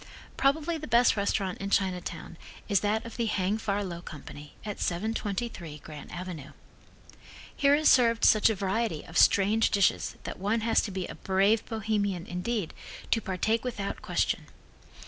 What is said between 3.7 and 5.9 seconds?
Low Company, at 723